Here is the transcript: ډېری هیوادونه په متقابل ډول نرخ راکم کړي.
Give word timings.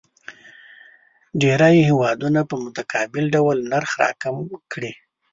ډېری 1.41 1.77
هیوادونه 1.89 2.39
په 2.49 2.55
متقابل 2.63 3.23
ډول 3.35 3.57
نرخ 3.71 3.91
راکم 4.01 4.35
کړي. 4.71 4.93